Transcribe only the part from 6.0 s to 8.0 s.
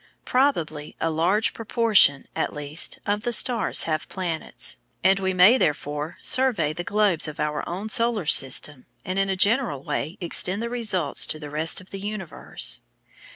survey the globes of our own